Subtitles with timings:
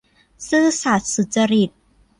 [0.49, 1.69] ซื่อสัตย์สุจริต